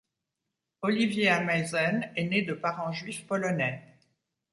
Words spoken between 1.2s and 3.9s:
Ameisen est né de parents juifs polonais.